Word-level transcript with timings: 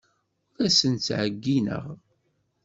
Ur 0.59 0.65
asen-ttɛeyyineɣ. 0.69 1.85